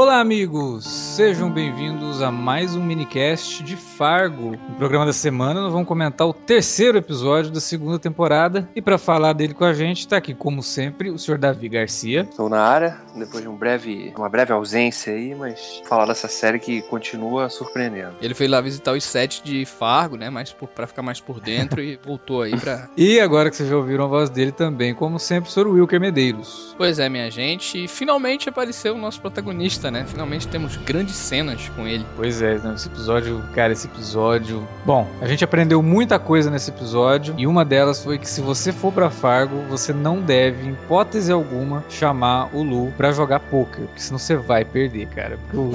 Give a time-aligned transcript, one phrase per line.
[0.00, 0.86] Olá, amigos!
[0.86, 4.52] Sejam bem-vindos a mais um minicast de Fargo.
[4.52, 8.66] No programa da semana, nós vamos comentar o terceiro episódio da segunda temporada.
[8.74, 12.22] E para falar dele com a gente, está aqui, como sempre, o senhor Davi Garcia.
[12.22, 16.58] Estou na área, depois de um breve, uma breve ausência aí, mas falar dessa série
[16.58, 18.14] que continua surpreendendo.
[18.22, 20.30] Ele foi lá visitar os sets de Fargo, né?
[20.30, 22.88] Mas para ficar mais por dentro e voltou aí pra.
[22.96, 26.00] E agora que vocês já ouviram a voz dele também, como sempre, o senhor Wilker
[26.00, 26.74] Medeiros.
[26.78, 27.86] Pois é, minha gente.
[27.86, 30.04] Finalmente apareceu o nosso protagonista né?
[30.06, 32.04] Finalmente temos grandes cenas com ele.
[32.16, 34.66] Pois é, esse episódio, cara, esse episódio.
[34.84, 38.72] Bom, a gente aprendeu muita coisa nesse episódio e uma delas foi que se você
[38.72, 43.86] for para Fargo, você não deve, em hipótese alguma, chamar o Lu para jogar poker,
[43.86, 45.38] porque senão você vai perder, cara.
[45.52, 45.72] O,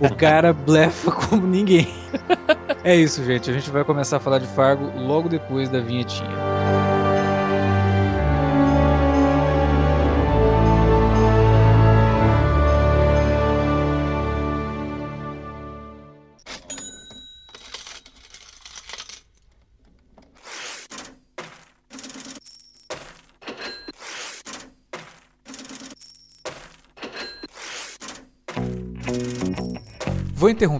[0.04, 1.88] o cara blefa como ninguém.
[2.84, 3.50] é isso, gente.
[3.50, 6.45] A gente vai começar a falar de Fargo logo depois da vinhetinha.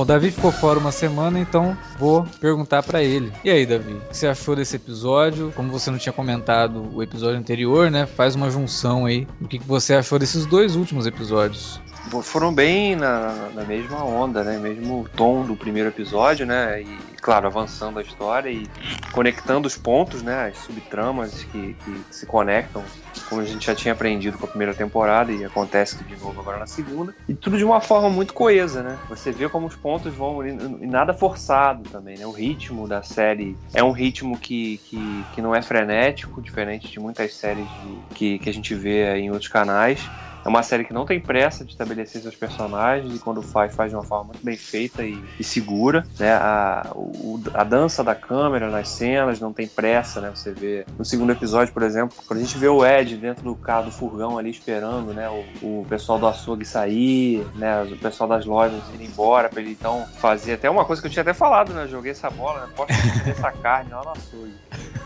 [0.00, 3.30] Bom, o Davi ficou fora uma semana, então vou perguntar para ele.
[3.44, 5.52] E aí, Davi, o que você achou desse episódio?
[5.54, 8.06] Como você não tinha comentado o episódio anterior, né?
[8.06, 9.28] Faz uma junção aí.
[9.42, 11.78] O que você achou desses dois últimos episódios?
[12.22, 14.58] Foram bem na, na mesma onda, né?
[14.58, 16.82] Mesmo tom do primeiro episódio, né?
[16.82, 18.66] E claro, avançando a história e
[19.12, 22.82] conectando os pontos, né, as subtramas que, que se conectam,
[23.28, 26.58] como a gente já tinha aprendido com a primeira temporada e acontece de novo agora
[26.58, 28.98] na segunda, e tudo de uma forma muito coesa, né?
[29.08, 32.26] Você vê como os pontos vão e nada forçado também, né?
[32.26, 36.98] O ritmo da série é um ritmo que, que, que não é frenético, diferente de
[36.98, 40.00] muitas séries de, que, que a gente vê em outros canais
[40.44, 43.90] é uma série que não tem pressa de estabelecer seus personagens e quando faz, faz
[43.90, 46.04] de uma forma muito bem feita e, e segura.
[46.18, 46.32] Né?
[46.32, 50.30] A, o, a dança da câmera nas cenas não tem pressa, né?
[50.34, 53.54] Você vê no segundo episódio, por exemplo, quando a gente vê o Ed dentro do
[53.54, 55.28] carro do furgão ali esperando, né?
[55.28, 57.82] O, o pessoal do açougue sair, né?
[57.82, 61.12] O pessoal das lojas ir embora para ele então fazer até uma coisa que eu
[61.12, 61.86] tinha até falado, né?
[61.86, 62.72] Joguei essa bola, né?
[62.74, 62.92] Posso
[63.28, 64.54] essa carne lá no açougue.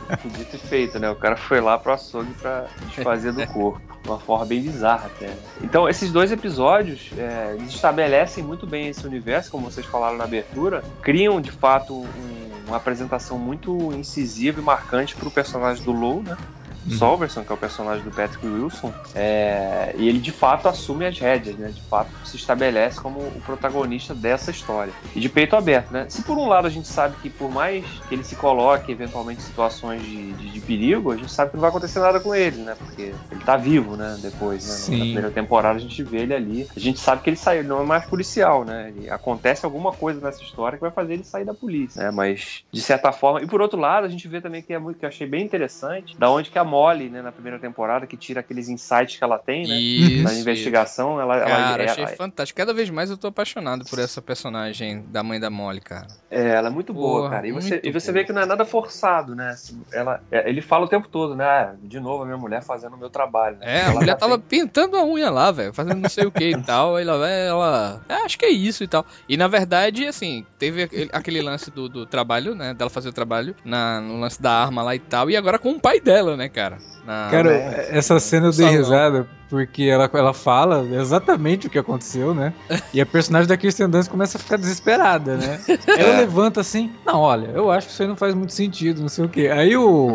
[0.05, 1.11] Podia ter feito, né?
[1.11, 3.81] O cara foi lá pro açougue pra desfazer do corpo.
[4.03, 5.29] De uma forma bem bizarra até.
[5.29, 5.37] Né?
[5.63, 10.85] Então, esses dois episódios, é, estabelecem muito bem esse universo, como vocês falaram na abertura.
[11.01, 16.37] Criam, de fato, um, uma apresentação muito incisiva e marcante pro personagem do Low, né?
[16.87, 16.97] Uhum.
[16.97, 21.19] Solverson, que é o personagem do Patrick Wilson, é, e ele de fato assume as
[21.19, 21.69] rédeas, né?
[21.69, 24.93] De fato se estabelece como o protagonista dessa história.
[25.15, 26.07] E de peito aberto, né?
[26.09, 29.41] Se por um lado a gente sabe que por mais que ele se coloque eventualmente
[29.41, 32.35] em situações de, de, de perigo, a gente sabe que não vai acontecer nada com
[32.35, 32.77] ele, né?
[32.79, 34.19] Porque ele tá vivo, né?
[34.21, 34.75] Depois, né?
[34.75, 34.93] Sim.
[34.93, 36.69] Na primeira temporada a gente vê ele ali.
[36.77, 38.93] A gente sabe que ele saiu, não é mais policial, né?
[38.95, 42.11] Ele, acontece alguma coisa nessa história que vai fazer ele sair da polícia, né?
[42.11, 43.43] Mas, de certa forma...
[43.43, 45.45] E por outro lado, a gente vê também que é muito que eu achei bem
[45.45, 49.23] interessante, da onde que a Molly, né, na primeira temporada, que tira aqueles insights que
[49.23, 49.79] ela tem, né?
[49.79, 51.21] Isso, na investigação.
[51.21, 52.57] Ela, cara, ela, achei ela, fantástico.
[52.57, 56.09] Cada vez mais eu tô apaixonado por essa personagem da mãe da Molly, cara.
[56.29, 57.47] É, ela é muito boa, Porra, cara.
[57.47, 59.51] E você, e você vê que não é nada forçado, né?
[59.51, 61.45] Assim, ela, é, ele fala o tempo todo, né?
[61.45, 63.59] Ah, de novo a minha mulher fazendo o meu trabalho.
[63.59, 63.79] Né?
[63.79, 64.61] É, a mulher tava tem...
[64.61, 66.99] pintando a unha lá, velho, fazendo não sei o que e tal.
[66.99, 69.07] Ela, ela, é, acho que é isso e tal.
[69.29, 72.75] E na verdade, assim, teve aquele lance do, do trabalho, né?
[72.75, 75.31] Dela fazer o trabalho na, no lance da arma lá e tal.
[75.31, 76.64] E agora com o pai dela, né, cara?
[77.05, 77.87] Na, cara, né?
[77.91, 82.53] essa cena eu dei risada porque ela, ela fala exatamente o que aconteceu, né?
[82.93, 85.61] E a personagem da Kirsten Dunst começa a ficar desesperada, né?
[85.87, 86.17] Ela é.
[86.21, 89.25] levanta assim, não, olha, eu acho que isso aí não faz muito sentido, não sei
[89.25, 89.49] o quê.
[89.53, 90.15] Aí o,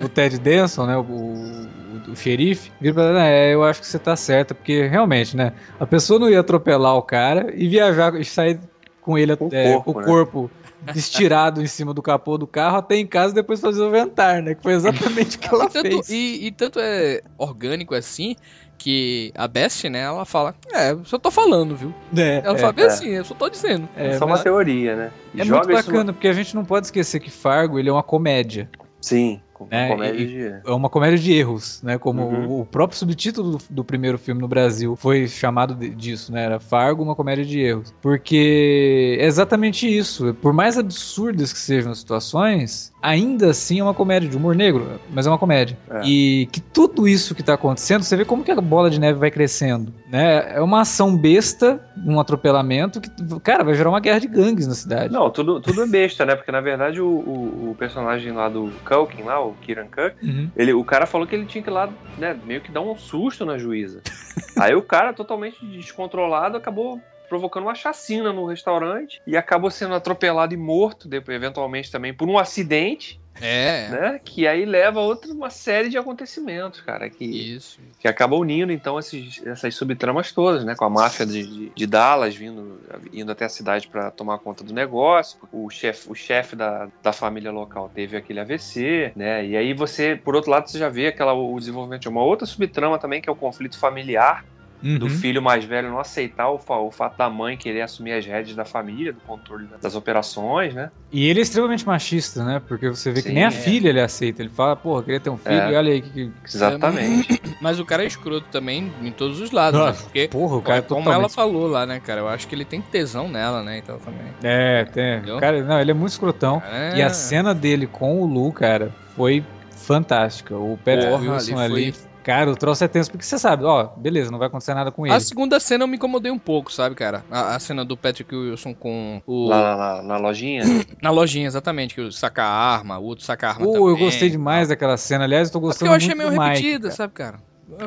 [0.00, 3.86] o Ted Denson, né, o, o, o xerife, vira pra ela, é, eu acho que
[3.86, 8.14] você tá certa, porque realmente, né, a pessoa não ia atropelar o cara e viajar
[8.14, 8.60] e sair
[9.00, 9.34] com ele, é,
[9.76, 10.50] o corpo, o corpo
[10.94, 14.42] estirado em cima do capô do carro até em casa e depois fazer o ventar,
[14.42, 14.54] né?
[14.54, 16.08] Que foi exatamente o que ela e, tanto, fez.
[16.08, 18.36] e, e tanto é orgânico assim
[18.78, 21.92] que a Best, né, ela fala, é, eu só tô falando, viu?
[22.16, 22.88] É, Ela é, fala bem é.
[22.88, 23.88] assim, eu só tô dizendo.
[23.96, 25.10] É, é, só uma teoria, né?
[25.34, 28.04] E é muito bacana, porque a gente não pode esquecer que Fargo ele é uma
[28.04, 28.70] comédia.
[29.00, 29.40] Sim,
[29.70, 30.70] É, comédia e- de...
[30.70, 31.98] É uma comédia de erros, né?
[31.98, 32.46] Como Uhum.
[32.48, 36.44] o, o próprio subtítulo do, do primeiro filme no Brasil foi chamado de- disso, né?
[36.44, 37.94] Era Fargo, uma comédia de erros.
[38.02, 40.34] Porque é exatamente isso.
[40.34, 45.00] Por mais absurdas que sejam as situações, ainda assim é uma comédia de humor negro,
[45.10, 45.78] mas é uma comédia.
[45.90, 46.00] É.
[46.04, 49.18] E que tudo isso que tá acontecendo, você vê como que a bola de neve
[49.18, 50.54] vai crescendo, né?
[50.56, 53.10] É uma ação besta, um atropelamento que,
[53.40, 55.12] cara, vai gerar uma guerra de gangues na cidade.
[55.12, 56.34] Não, tudo, tudo é besta, né?
[56.34, 60.50] Porque na verdade o, o, o personagem lá do Culkin, lá, o Kieran Cook, Uhum.
[60.56, 62.96] ele, o cara falou que ele tinha que ir lá, né, meio que dar um
[62.96, 64.00] susto na juíza.
[64.58, 70.54] Aí o cara, totalmente descontrolado, acabou provocando uma chacina no restaurante e acabou sendo atropelado
[70.54, 74.20] e morto, depois, eventualmente também, por um acidente, É, né?
[74.24, 77.78] Que aí leva a outra uma série de acontecimentos, cara, que, isso.
[78.00, 80.74] que acaba unindo então esses, essas subtramas todas, né?
[80.74, 82.80] Com a máfia de, de, de Dallas vindo,
[83.12, 85.38] indo até a cidade para tomar conta do negócio.
[85.52, 89.46] O chefe o chefe da, da família local teve aquele AVC, né?
[89.46, 92.44] E aí você, por outro lado, você já vê aquela, o desenvolvimento de uma outra
[92.44, 94.44] subtrama também, que é o conflito familiar
[94.80, 95.10] do Uhum.
[95.10, 98.64] filho mais velho não aceitar o, o fato da mãe querer assumir as rédeas da
[98.64, 100.90] família, do controle da- das operações, né?
[101.12, 102.60] E ele é extremamente machista, né?
[102.68, 103.50] Porque você vê que Sim, nem a é.
[103.50, 104.42] filha ele aceita.
[104.42, 105.72] Ele fala, porra, queria ter um filho É.
[105.72, 106.10] e olha aí que.
[106.28, 107.40] que- Exatamente.
[107.60, 110.04] Mas o cara é escroto também em todos os lados, Nossa, né?
[110.04, 111.20] Porque, Porra, o cara é como totalmente...
[111.20, 112.20] ela falou lá, né, cara?
[112.20, 113.78] Eu acho que ele tem tesão nela, né?
[113.78, 114.26] Então também.
[114.44, 115.16] É, tem.
[115.16, 115.38] Entendeu?
[115.40, 116.62] Cara, não, ele é muito escrotão.
[116.94, 119.44] E a cena dele com o Lu, cara, foi
[119.76, 120.56] fantástica.
[120.56, 121.94] O Patrick Porra, Wilson ali ali.
[122.28, 125.06] Cara, o troço é tenso, porque você sabe, ó, beleza, não vai acontecer nada com
[125.06, 125.16] ele.
[125.16, 127.24] A segunda cena eu me incomodei um pouco, sabe, cara?
[127.30, 129.48] A, a cena do Patrick Wilson com o.
[129.48, 130.62] lá, lá, lá na lojinha.
[131.00, 133.64] Na lojinha, exatamente, que o saca a arma, o outro saca a arma.
[133.64, 135.24] Pô, também, eu gostei demais daquela cena.
[135.24, 137.40] Aliás, eu tô É Porque gostando eu achei muito meio repetida, sabe, cara?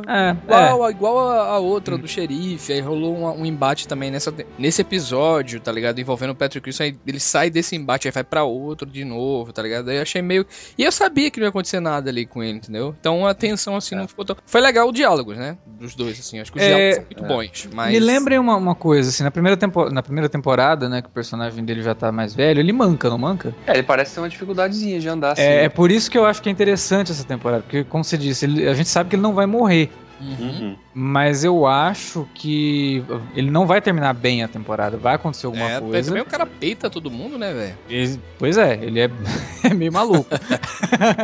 [0.08, 0.32] É, é.
[0.44, 4.82] Igual, igual a, a outra do xerife, aí rolou um, um embate também nessa, nesse
[4.82, 6.00] episódio, tá ligado?
[6.00, 9.52] Envolvendo o Patrick Wilson, aí ele sai desse embate, aí vai pra outro de novo,
[9.52, 9.90] tá ligado?
[9.90, 10.46] Aí eu achei meio.
[10.78, 12.96] E eu sabia que não ia acontecer nada ali com ele, entendeu?
[13.00, 14.36] Então a tensão, assim, não ficou tão.
[14.46, 15.58] Foi legal o diálogo, né?
[15.80, 16.40] Dos dois, assim.
[16.40, 17.28] Acho que os É, diálogos são muito é.
[17.28, 17.70] bons.
[17.74, 17.92] Mas...
[17.94, 21.12] Me lembrem uma, uma coisa, assim, na primeira, tempo, na primeira temporada, né, que o
[21.12, 23.54] personagem dele já tá mais velho, ele manca, não manca?
[23.66, 25.42] É, ele parece ter uma dificuldadezinha de andar assim.
[25.42, 28.18] É, é por isso que eu acho que é interessante essa temporada, porque, como você
[28.18, 29.71] disse, ele- a gente sabe que ele não vai morrer.
[29.72, 30.36] Uhum.
[30.40, 30.76] Uhum.
[30.94, 33.04] Mas eu acho que
[33.36, 34.96] ele não vai terminar bem a temporada.
[34.98, 36.10] Vai acontecer alguma É, coisa.
[36.10, 38.20] também o cara peita todo mundo, né, velho?
[38.38, 39.10] Pois é, ele é,
[39.64, 40.28] é meio maluco.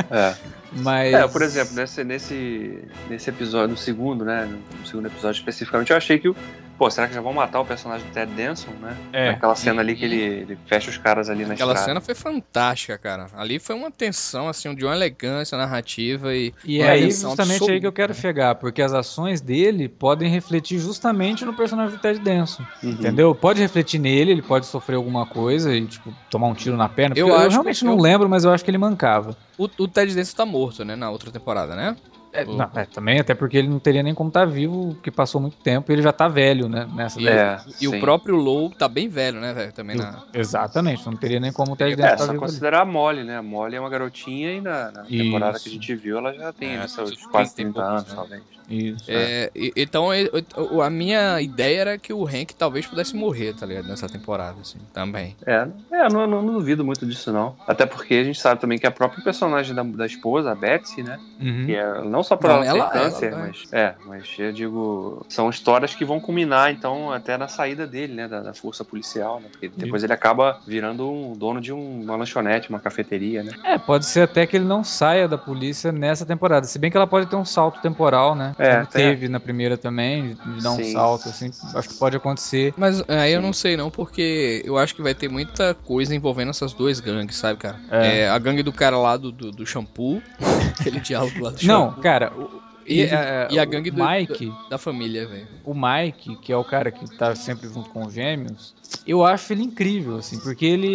[0.10, 0.36] É.
[0.74, 1.14] Mas.
[1.14, 2.80] É, por exemplo, nesse, nesse,
[3.10, 4.50] nesse episódio, no segundo, né?
[4.80, 6.36] No segundo episódio especificamente, eu achei que o.
[6.78, 8.96] Pô, será que já vão matar o personagem do Ted Danson, né?
[9.12, 9.32] É.
[9.32, 11.86] Naquela cena ali que ele, ele fecha os caras ali na Aquela estrada.
[11.90, 13.26] cena foi fantástica, cara.
[13.36, 16.54] Ali foi uma tensão, assim, de uma elegância narrativa e.
[16.64, 18.20] E é aí justamente aí que eu quero né?
[18.20, 22.64] chegar, porque as ações dele podem refletir justamente no personagem do Ted Danson.
[22.84, 22.92] Uhum.
[22.92, 23.34] Entendeu?
[23.34, 27.16] Pode refletir nele, ele pode sofrer alguma coisa e, tipo, tomar um tiro na perna.
[27.18, 29.36] Eu eu, realmente que não eu- lembro, mas eu acho que ele mancava.
[29.58, 31.96] O, o Ted Danson tá morto, né, na outra temporada, né?
[32.38, 35.10] É, O- não, é, também, até porque ele não teria nem como estar vivo, que
[35.10, 36.88] passou muito tempo e ele já tá velho, né?
[36.94, 37.28] Nessa E.
[37.28, 39.74] É, e o próprio Low tá bem velho, né, velho?
[39.74, 40.22] Também na.
[40.34, 42.44] Exatamente, não teria nem como o Ted É, Danson só estar vivo.
[42.44, 42.52] ali.
[42.52, 43.38] considerar a Molly, né?
[43.38, 45.18] A Molly é uma garotinha e na, na Isso.
[45.24, 47.90] temporada que a gente viu, ela já tem É, tem quase 30 e 30 poucos,
[47.92, 48.16] anos, né?
[48.16, 48.44] talvez.
[48.70, 49.06] Isso.
[49.10, 53.54] É, e- então, e- o- a minha ideia era que o Hank talvez pudesse morrer,
[53.54, 53.88] tá ligado?
[53.88, 55.38] Nessa temporada, assim, também.
[55.46, 57.56] É, é não, não, não duvido muito disso, não.
[57.66, 61.02] Até porque a gente sabe também que a própria personagem da, da esposa, a Betsy,
[61.02, 61.18] né?
[61.40, 61.66] Uhum.
[61.66, 63.64] Que é, não só por Não, ela, ela- ter câncer, ela- mas.
[63.72, 65.26] É, mas eu digo.
[65.30, 68.28] São histórias que vão culminar, então, até na saída dele, né?
[68.28, 69.48] Da, da força policial, né?
[69.52, 73.52] Porque depois ele acaba virando um dono de um- uma lanchonete, uma cafeteria, né?
[73.64, 76.68] É, pode ser até que ele não saia da polícia nessa temporada.
[76.68, 78.54] Se bem que ela pode ter um salto temporal, né?
[78.58, 78.88] É, tem.
[78.88, 80.92] teve na primeira também, de dar um Sim.
[80.92, 81.52] salto, assim.
[81.74, 82.74] Acho que pode acontecer.
[82.78, 86.50] Mas aí eu não sei não, porque eu acho que vai ter muita coisa envolvendo
[86.50, 87.80] essas duas gangues, sabe, cara?
[87.90, 88.20] É.
[88.20, 90.22] É, a gangue do cara lá do, do, do shampoo,
[90.80, 92.02] aquele diálogo lá do Não, shampoo.
[92.08, 95.46] Cara, o- E, ele- é, e a gangue o do, Mike, da família, velho.
[95.66, 98.74] o Mike, que é o cara que tá sempre junto com os gêmeos,
[99.06, 100.88] eu acho ele incrível, assim, porque ele,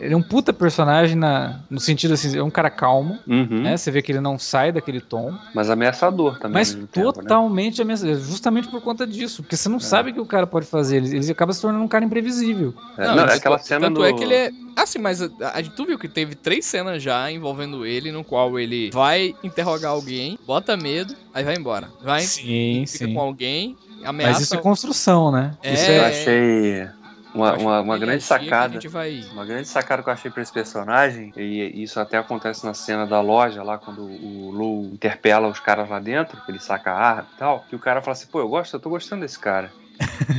[0.00, 3.60] ele é um puta personagem na, no sentido assim, é um cara calmo, Uhum.
[3.64, 3.76] né?
[3.76, 6.54] Você vê que ele não sai daquele tom, Mas ameaçador também.
[6.54, 7.12] mas mesmo tempo, né?
[7.12, 10.64] totalmente ameaçador, justamente por conta disso, porque você não sabe o que o cara pode
[10.64, 12.72] fazer, ele, ele acaba se tornando um cara imprevisível.
[12.96, 14.04] É, Não, não, tanto- aquela cena tanto do...
[14.06, 14.50] é que ele é.
[14.82, 18.58] Assim, mas a, a, tu viu que teve três cenas já envolvendo ele, no qual
[18.58, 21.90] ele vai interrogar alguém, bota medo, aí vai embora.
[22.02, 24.42] Vai, Sim, fica com alguém, Mas ameaça.
[24.42, 25.56] isso é construção, né?
[25.62, 27.00] É, Isso Eu é, achei...
[27.32, 28.72] Uma, uma, uma grande sacada.
[28.72, 29.24] gente vai...
[29.32, 33.06] Uma grande sacada que eu achei pra esse personagem, e isso até acontece na cena
[33.06, 36.98] da loja, lá quando o Lu interpela os caras lá dentro, que ele saca a
[36.98, 39.38] arma e tal, que o cara fala assim, pô, eu gosto, eu tô gostando desse
[39.38, 39.70] cara.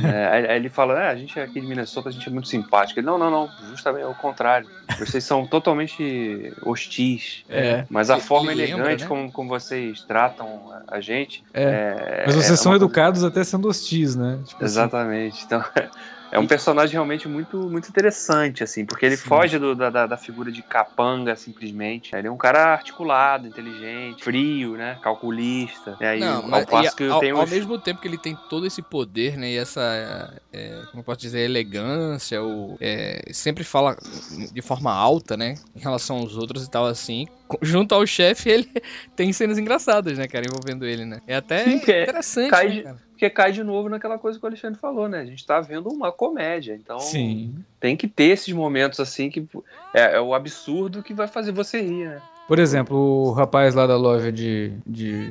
[0.04, 2.48] É, aí, ele fala, é, a gente é aqui de Minnesota, a gente é muito
[2.48, 2.98] simpático.
[2.98, 4.68] Ele, não, não, não, justamente é o contrário.
[4.98, 7.44] Vocês são totalmente hostis.
[7.48, 7.84] É.
[7.88, 9.08] Mas a forma lembra, elegante né?
[9.08, 11.42] como, como vocês tratam a- gente.
[11.54, 11.62] É.
[11.62, 14.38] é- Mas vocês é são uma coisa- educados até sendo hostis, né?
[14.44, 14.64] Tipo assim.
[14.64, 15.44] Exatamente.
[15.44, 15.64] Então,
[16.32, 19.28] é um personagem realmente muito, muito interessante, assim, porque ele Sim.
[19.28, 22.16] foge do- da, da, figura de capanga, simplesmente.
[22.16, 24.98] Ele é um cara articulado, inteligente, frio, né?
[25.02, 25.94] Calculista.
[26.00, 28.80] E aí, Não, ao mas e ao, ao mesmo tempo que ele tem todo esse
[28.80, 29.82] poder, né, e essa,
[30.50, 33.94] é, como eu posso dizer, elegância, ou é, sempre fala
[34.50, 37.26] de forma alta, né, em relação aos outros e tal, assim,
[37.60, 38.68] junto ao chefe, ele
[39.16, 41.18] tem cenas engraçadas, né, cara, envolvendo ele, né.
[41.26, 43.02] É até Sim, porque interessante, cai né, de- cara.
[43.12, 45.20] Porque cai de novo naquela coisa que o Alexandre falou, né?
[45.20, 47.54] A gente tá vendo uma comédia, então Sim.
[47.78, 49.46] tem que ter esses momentos assim que
[49.94, 52.22] é, é o absurdo que vai fazer você rir, né?
[52.48, 55.30] Por exemplo, o rapaz lá da loja de, de,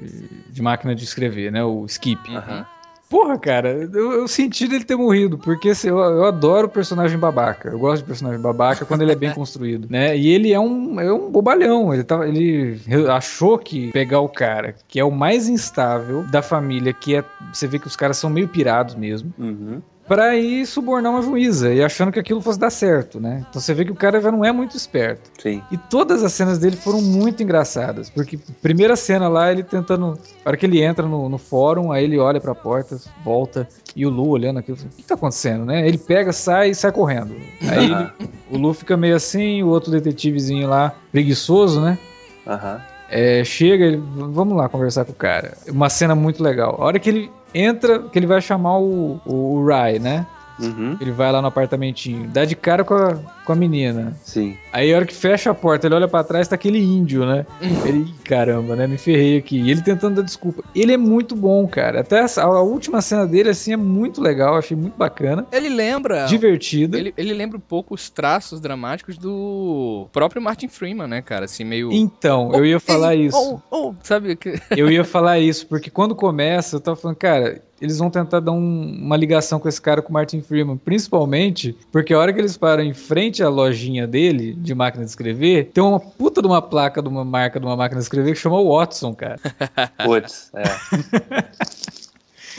[0.50, 1.64] de máquina de escrever, né?
[1.64, 2.32] O Skip.
[2.32, 2.66] Uhum.
[3.12, 7.68] Porra, cara, eu, eu senti dele ter morrido, porque assim, eu, eu adoro personagem babaca.
[7.68, 10.18] Eu gosto de personagem babaca quando ele é bem construído, né?
[10.18, 11.94] E ele é um, é um bobalhão.
[11.94, 16.94] Ele, tá, ele achou que pegar o cara que é o mais instável da família,
[16.94, 17.26] que é.
[17.52, 19.34] Você vê que os caras são meio pirados mesmo.
[19.38, 19.82] Uhum.
[20.08, 23.46] Pra ir subornar uma juíza e achando que aquilo fosse dar certo, né?
[23.50, 25.30] Então você vê que o cara já não é muito esperto.
[25.42, 25.62] Sim.
[25.72, 28.10] E todas as cenas dele foram muito engraçadas.
[28.10, 30.20] Porque primeira cena lá, ele tentando.
[30.44, 34.10] Hora que ele entra no, no fórum, aí ele olha pra porta, volta, e o
[34.10, 35.88] Lu olhando aquilo, o que tá acontecendo, né?
[35.88, 37.34] Ele pega, sai e sai correndo.
[37.70, 38.10] Aí ele-
[38.52, 41.98] o Lu fica meio assim, o outro detetivezinho lá, preguiçoso, né?
[42.46, 42.82] Aham.
[43.14, 45.54] É, chega, ele, vamos lá conversar com o cara.
[45.68, 46.78] Uma cena muito legal.
[46.80, 50.26] A hora que ele entra, que ele vai chamar o, o, o Rai, né?
[50.60, 50.98] Uhum.
[51.02, 53.18] Ele vai lá no apartamentinho, dá de cara com a,
[53.52, 54.14] com a menina.
[54.24, 54.56] Sim.
[54.72, 57.46] Aí a hora que fecha a porta, ele olha pra trás, tá aquele índio, né?
[57.86, 58.88] Ele, "Ih, caramba, né?
[58.88, 59.60] Me ferrei aqui.
[59.60, 60.64] E ele tentando dar desculpa.
[60.74, 62.00] Ele é muito bom, cara.
[62.02, 64.56] Até essa- a, última cena dele, assim, é muito legal.
[64.56, 65.46] Achei muito bacana.
[65.52, 66.26] Ele lembra...
[66.26, 66.98] Divertida.
[66.98, 71.46] Ele, ele lembra um pouco os traços dramáticos do próprio Martin Freeman, né, cara?
[71.46, 71.92] Assim, meio...
[71.92, 73.62] Então, eu ia falar Ei, isso.
[73.70, 74.36] Oh, oh, sabe?
[74.36, 78.40] que- Eu ia falar isso, porque quando começa, eu tava falando, cara, eles vão tentar
[78.40, 82.32] dar um- uma ligação com esse cara, com o Martin Freeman, principalmente porque a hora
[82.32, 86.42] que eles param em frente à lojinha dele, de máquina de escrever, tem uma puta
[86.42, 89.40] de uma placa de uma marca de uma máquina de escrever que chama Watson, cara.
[90.04, 90.64] Putz, é.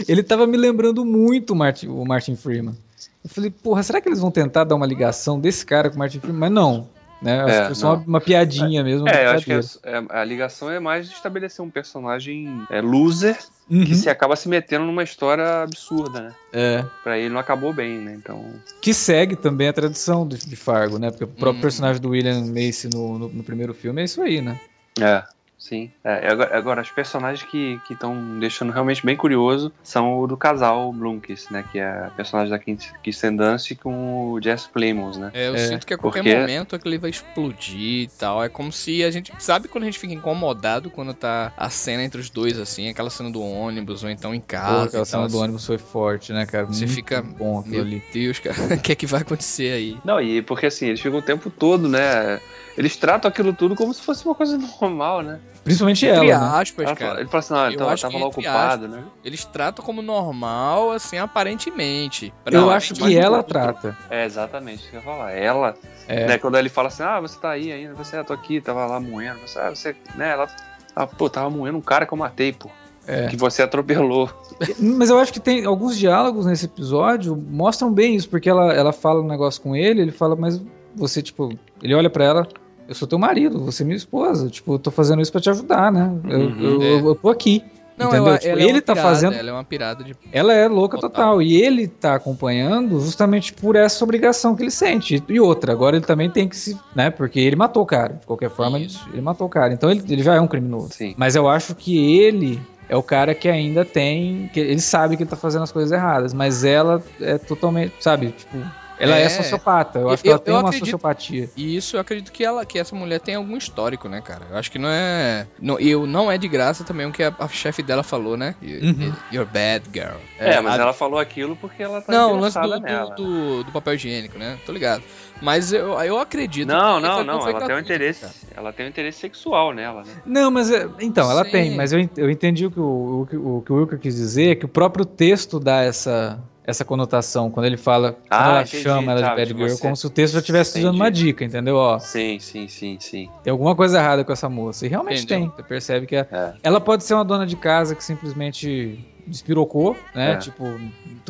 [0.09, 2.75] Ele tava me lembrando muito o Martin, o Martin Freeman.
[3.23, 5.99] Eu falei, porra, será que eles vão tentar dar uma ligação desse cara com o
[5.99, 6.41] Martin Freeman?
[6.41, 6.89] Mas não.
[7.21, 7.41] Né?
[7.41, 9.09] Acho É, que foi só uma, uma piadinha mesmo.
[9.09, 12.81] É, eu acho que é- é- a ligação é mais de estabelecer um personagem é,
[12.81, 13.39] loser
[13.73, 13.87] Uhum.
[13.87, 16.35] que se acaba se metendo numa história absurda, né?
[16.53, 16.85] É.
[17.03, 18.15] Pra ele não acabou bem, né?
[18.15, 18.61] Então.
[18.83, 21.11] Que segue também a tradição de, de Fargo, né?
[21.11, 21.61] Porque o próprio Uhum.
[21.63, 24.61] personagem do William Macy no, no, no primeiro filme é isso aí, né?
[25.01, 25.25] É.
[25.63, 25.93] Sim.
[26.03, 30.93] É, agora, agora, os personagens que estão deixando realmente bem curioso são o do casal
[30.93, 31.65] Blumkins, né?
[31.71, 35.31] Que é a personagem da Kirsten Dunst com o Jess Plemons, né?
[35.33, 38.43] É, eu É, sinto que a qualquer porque- momento aquilo vai explodir e tal.
[38.43, 39.33] É como se a gente.
[39.39, 43.09] Sabe quando a gente fica incomodado quando tá a cena entre os dois, assim, aquela
[43.09, 44.87] cena do ônibus, ou então em casa.
[44.89, 45.45] aquela e cena tal, do assim.
[45.45, 46.67] ônibus foi forte, né, cara?
[46.67, 48.03] Você Muito fica, bom aquilo Meu ali.
[48.13, 49.97] Deus, cara, o que é que vai acontecer aí?
[50.05, 52.41] Não, e porque assim, eles ficam o tempo todo, né?
[52.77, 55.39] Eles tratam aquilo tudo como se fosse uma coisa normal, né?
[55.65, 56.61] Principalmente Entre ela, né?
[56.61, 57.21] aspas, Ela cara.
[57.21, 59.05] ele fala assim, não, ele eu tava, tava lá ocupado, aspas, né?
[59.25, 62.33] Eles tratam como normal, assim, aparentemente.
[62.51, 63.97] Eu acho que ela não- trata.
[64.11, 65.31] É, exatamente, isso que eu ia falar.
[65.33, 65.75] Ela,
[66.09, 66.27] É.
[66.27, 68.85] né, quando ele fala assim, ah, você tá aí ainda, você, ah, tô aqui, tava
[68.87, 70.49] lá moendo, você, ah, você, né, ela,
[70.97, 72.69] ah, pô, tava moendo um cara que eu matei, pô,
[73.07, 73.29] É.
[73.29, 74.29] que você atropelou.
[74.81, 78.93] Mas eu acho que tem alguns diálogos nesse episódio mostram bem isso, porque ela, ela
[78.93, 80.61] fala um negócio com ele, ele fala, mas
[80.95, 82.49] você, tipo, ele olha pra ela,
[82.89, 85.51] eu sou teu marido, você é minha esposa, tipo, eu tô fazendo isso pra te
[85.51, 86.11] ajudar, né?
[86.29, 86.61] Eu, Uhum.
[86.61, 86.93] eu, É.
[87.01, 87.65] eu- eu tô aqui.
[87.97, 88.29] Não, entendeu?
[88.29, 90.17] ela, Tipo, ela é ele uma tá pirada, fazendo- Ela é uma pirada de.
[90.33, 91.11] Ela é louca total.
[91.11, 91.43] Total.
[91.43, 95.23] E ele tá acompanhando justamente por essa obrigação que ele sente.
[95.29, 96.77] E outra, agora ele também tem que se.
[96.97, 97.11] né?
[97.11, 98.15] Porque ele matou o cara.
[98.15, 99.07] De qualquer forma, ele, Isso.
[99.13, 99.73] ele matou o cara.
[99.75, 100.89] Então ele, ele já é um criminoso.
[100.91, 101.15] Sim.
[101.19, 102.59] Mas eu acho que ele
[102.89, 104.51] é o cara que ainda tem.
[104.53, 106.33] que ele sabe que ele tá fazendo as coisas erradas.
[106.33, 107.93] Mas ela é totalmente.
[108.01, 108.29] Sabe?
[108.33, 108.57] Tipo.
[108.99, 109.29] Ela é, É.
[109.29, 109.99] sociopata.
[109.99, 111.51] Eu Eu- acho que ela eu- tem eu uma acredito- sociopatia.
[111.57, 114.47] E isso eu acredito que ela, que essa mulher tem algum histórico, né, cara?
[114.51, 115.47] Eu acho que não é.
[115.61, 118.55] Não, eu não é de graça também o que a, a chefe dela falou, né?
[118.63, 119.13] You- Uhum.
[119.33, 120.17] You're bad girl.
[120.39, 123.15] É, mas a- ela falou aquilo porque ela tá Não, o lance interessada do, nela.
[123.15, 123.25] do,
[123.59, 124.59] do, do papel higiênico, né?
[124.67, 125.03] Tô ligado.
[125.41, 126.69] Mas eu, eu acredito.
[126.69, 128.33] Não, que não, não, ela tem um interesse, cara.
[128.57, 130.13] ela tem um interesse sexual nela, né?
[130.25, 131.51] Não, mas é- então, ela Sim.
[131.51, 134.15] tem, mas eu, eu entendi o que o, o, que- o que o Wilker quis
[134.15, 138.63] dizer, que o próprio texto dá essa, essa conotação quando ele fala, quando Ah, ela
[138.63, 139.83] entendi, chama ela de tá, bad de girl, você.
[139.83, 141.77] como se o texto já estivesse dando uma dica, entendeu?
[141.77, 143.29] Ó, Sim, sim, sim, sim.
[143.43, 144.87] tem alguma coisa errada com essa moça.
[144.87, 145.49] E realmente Entendeu?
[145.51, 145.57] tem.
[145.57, 146.53] Você percebe que a- É.
[146.63, 150.33] ela pode ser uma dona de casa que simplesmente despirocou, né?
[150.33, 150.37] É.
[150.37, 150.65] Tipo,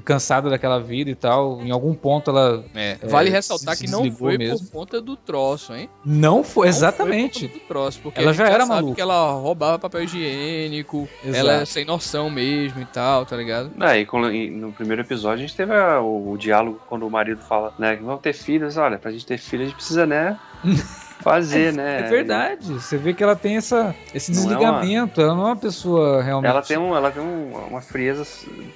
[0.05, 1.61] cansada daquela vida e tal.
[1.63, 4.67] Em algum ponto ela É, vale É, ressaltar se que não foi mesmo.
[4.67, 5.89] por conta do troço, hein?
[6.05, 6.67] não foi.
[6.67, 7.41] Não Exatamente.
[7.41, 8.95] foi por conta do troço, porque Ela gente já era sabe maluca.
[8.95, 11.37] que ela roubava papel higiênico, Exato.
[11.37, 13.71] ela é sem noção mesmo e tal, tá ligado?
[13.83, 17.11] É, e e no primeiro episódio a gente teve a- o, o diálogo quando o
[17.11, 20.07] marido fala, né, que vão ter filhos, olha, pra gente ter filhos a gente precisa,
[20.07, 20.39] né,
[21.23, 22.01] fazer, né.
[22.01, 22.73] É verdade.
[22.75, 25.21] Você vê que ela tem essa, esse Não é desligamento.
[25.21, 26.51] Ela não é uma pessoa realmente.
[26.51, 28.27] Ela tem, um, ela tem um- uma frieza,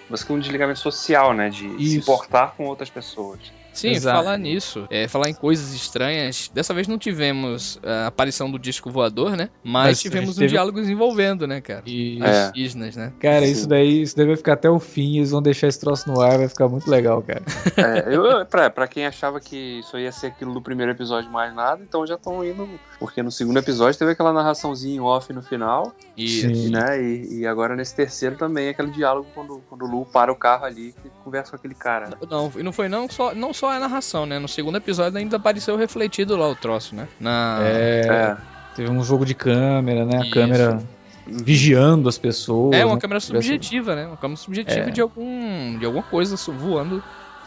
[0.08, 1.98] mas que um desligamento social, né, de se Isso.
[1.98, 3.40] importar com outras pessoas.
[3.76, 4.16] Sim, Exato.
[4.24, 6.50] falar nisso, é, falar em coisas estranhas.
[6.52, 9.50] Dessa vez não tivemos a aparição do disco voador, né?
[9.62, 11.82] Mas, tivemos um teve- diálogo envolvendo, né, cara?
[11.86, 12.26] E, É.
[12.46, 13.12] As cisnas, né?
[13.20, 13.52] Cara, Sim.
[13.52, 15.18] isso daí, isso daí vai ficar até o fim.
[15.18, 17.42] Eles vão deixar esse troço no ar, vai ficar muito legal, cara.
[17.76, 21.54] É, eu, pra, pra quem achava que isso ia ser aquilo do primeiro episódio mais
[21.54, 22.68] nada, então já estão indo.
[22.98, 26.70] Porque no segundo episódio teve aquela narraçãozinha em off no final, E Sim.
[26.70, 27.00] né?
[27.02, 30.64] E, e agora nesse terceiro também aquele diálogo quando, quando o Lu para o carro
[30.64, 32.06] ali e conversa com aquele cara.
[32.08, 32.12] né?
[32.30, 34.38] Não, e não foi não só, não só a narração, né?
[34.38, 37.08] No segundo episódio ainda apareceu refletido lá o troço, né?
[37.20, 37.58] Na...
[37.62, 38.36] É, É.
[38.74, 40.18] Teve um jogo de câmera, né?
[40.18, 40.30] A Isso.
[40.30, 40.78] câmera
[41.26, 42.76] vigiando as pessoas.
[42.76, 43.00] É uma né?
[43.00, 44.06] câmera subjetiva, né?
[44.06, 44.90] Uma câmera subjetiva É.
[44.90, 47.02] de algum de alguma coisa voando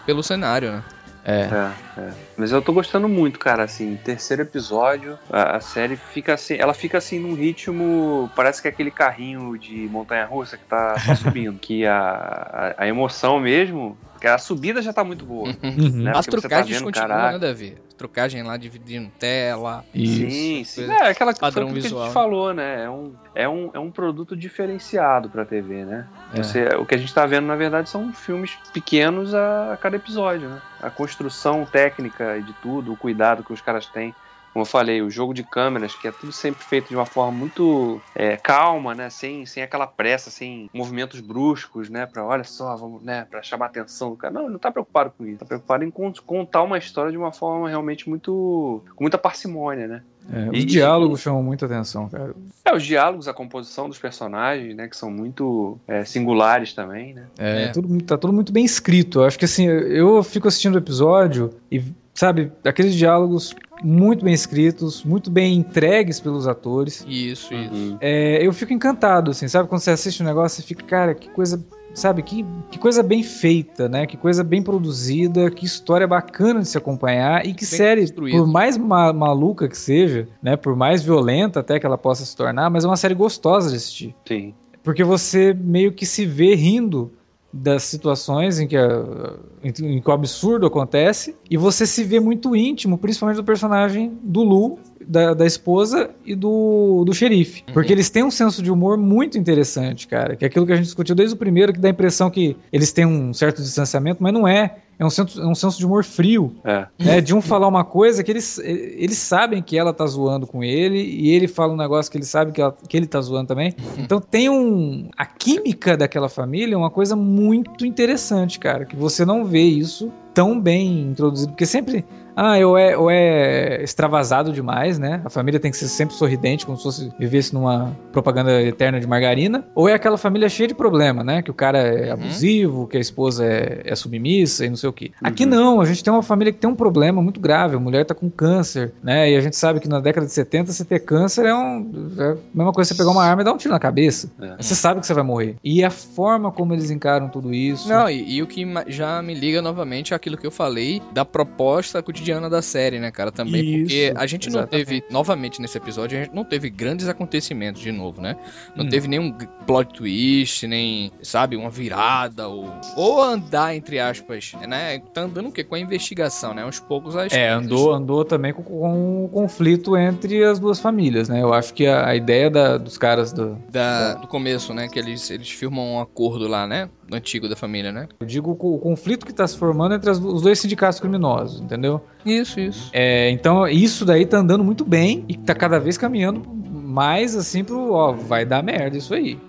[0.05, 0.83] pelo cenário, né?
[1.29, 1.41] É.
[1.41, 2.13] É, é.
[2.35, 6.73] Mas eu tô gostando muito, cara, assim, terceiro episódio, a, a série fica assim, ela
[6.73, 11.59] fica assim num ritmo, parece que é aquele carrinho de montanha-russa que tá só subindo,
[11.59, 15.49] que a, a, a emoção mesmo, que a subida já tá muito boa.
[15.61, 16.03] Uhum.
[16.03, 16.11] Né?
[16.15, 17.77] As tá trucagens vendo, continuam, né, Davi?
[17.99, 19.83] Trucagem lá dividindo tela.
[19.93, 20.31] Isso.
[20.31, 20.89] Sim, sim.
[20.89, 22.05] É aquela que, padrão aquilo que a visual.
[22.05, 22.85] gente falou, né?
[22.85, 26.07] É um, é um, é um produto diferenciado pra TV, né?
[26.33, 26.41] É.
[26.41, 29.97] Você, o que a gente tá vendo, na verdade, são filmes pequenos a, a cada
[29.97, 30.61] episódio, né?
[30.81, 34.15] A construção técnica de tudo, o cuidado que os caras têm.
[34.53, 37.31] Como eu falei, o jogo de câmeras, que é tudo sempre feito de uma forma
[37.37, 39.09] muito é, calma, né?
[39.09, 42.05] Sem, sem aquela pressa, sem movimentos bruscos, né?
[42.05, 43.25] Pra, olha só, vamos, né?
[43.29, 44.33] Pra chamar a atenção do cara.
[44.33, 45.37] Não, ele não tá preocupado com isso.
[45.39, 48.83] Tá preocupado em con- contar uma história de uma forma realmente muito...
[48.95, 50.01] com muita parcimônia, né?
[50.31, 52.35] É, os E- diálogos chamam muita atenção, cara.
[52.65, 54.87] É, os diálogos, a composição dos personagens, né?
[54.87, 57.25] Que são muito é, singulares também, né?
[57.37, 57.67] É, É.
[57.69, 59.19] Tudo, tá tudo muito bem escrito.
[59.21, 61.81] Eu acho que assim, eu fico assistindo o episódio e,
[62.19, 67.05] sabe, aqueles diálogos muito bem escritos, muito bem entregues pelos atores.
[67.07, 67.73] Isso, isso.
[67.73, 67.97] Uhum.
[68.01, 69.69] É, eu fico encantado, assim, sabe?
[69.69, 72.21] Quando você assiste um negócio, você fica, cara, que coisa, sabe?
[72.21, 74.05] Que, que coisa bem feita, né?
[74.05, 78.37] Que coisa bem produzida, que história bacana de se acompanhar e que Bem série, construída.
[78.37, 80.57] por mais ma- maluca que seja, né?
[80.57, 83.77] Por mais violenta até que ela possa se tornar, mas é uma série gostosa de
[83.77, 84.13] assistir.
[84.27, 84.53] Sim.
[84.83, 87.13] Porque você meio que se vê rindo
[87.51, 89.33] das situações em que, a-
[89.63, 94.43] em que o absurdo acontece e você se vê muito íntimo, principalmente do personagem do
[94.43, 97.63] Lu, da, da esposa e do, do xerife.
[97.67, 97.73] Uhum.
[97.73, 100.35] Porque eles têm um senso de humor muito interessante, cara.
[100.35, 102.55] Que é aquilo que a gente discutiu desde o primeiro, que dá a impressão que
[102.71, 104.75] eles têm um certo distanciamento, mas não é.
[104.97, 106.53] É um senso, é um senso de humor frio.
[106.65, 106.85] É.
[106.99, 107.21] né?
[107.21, 111.01] De um falar uma coisa que eles, eles sabem que ela tá zoando com ele,
[111.01, 113.73] e ele fala um negócio que ele sabe que, ela- que ele tá zoando também.
[113.97, 115.09] Então tem um.
[115.17, 118.83] A química daquela família é uma coisa muito interessante, cara.
[118.83, 121.51] Que você não vê isso tão bem introduzido.
[121.51, 122.05] Porque sempre.
[122.41, 125.19] Ah, ou é, ou é extravasado demais, né?
[125.25, 129.05] A família tem que ser sempre sorridente, como se fosse vivesse numa propaganda eterna de
[129.05, 129.65] margarina.
[129.75, 131.41] Ou é aquela família cheia de problema, né?
[131.41, 132.13] Que o cara é Uhum.
[132.13, 135.11] abusivo, que a esposa é, é submissa e não sei o quê.
[135.21, 135.49] Aqui Uhum.
[135.49, 137.75] não, a gente tem uma família que tem um problema muito grave.
[137.75, 139.29] A mulher tá com câncer, né?
[139.29, 142.23] E a gente sabe que na década de 70 você ter câncer é, um, é
[142.23, 144.31] a mesma coisa que você pegar uma arma e dar um tiro na cabeça.
[144.41, 144.55] É.
[144.63, 145.57] Você sabe que você vai morrer.
[145.61, 147.89] E a forma como eles encaram tudo isso.
[147.89, 151.25] Não, e, e o que já me liga novamente é aquilo que eu falei da
[151.25, 153.31] proposta cotidiana da série, né, cara?
[153.31, 154.85] Também Isso, porque a gente não exatamente.
[154.85, 158.35] teve, novamente nesse episódio, a gente não teve grandes acontecimentos de novo, né?
[158.75, 158.89] Não Hum.
[158.89, 159.31] teve nenhum
[159.65, 164.99] plot twist, nem, sabe, uma virada, ou, ou andar, entre aspas, né?
[165.13, 165.63] Tá andando o quê?
[165.63, 166.63] Com a investigação, né?
[166.63, 170.79] Aos poucos as É, coisas- andou, andou também com, com o conflito entre as duas
[170.79, 171.41] famílias, né?
[171.41, 173.57] Eu acho que a, a ideia da- dos caras do.
[173.71, 174.87] da- do começo, né?
[174.87, 176.89] Que eles, eles firmam um acordo lá, né?
[177.11, 178.07] Antigo da família, né?
[178.19, 181.61] Eu digo o, o conflito que tá se formando entre as os dois sindicatos criminosos,
[181.61, 182.01] entendeu?
[182.25, 182.89] Isso, isso.
[182.93, 186.41] É, então, isso daí tá andando muito bem e tá cada vez caminhando
[186.89, 187.91] mais assim pro.
[187.91, 189.39] Ó, vai dar merda isso aí.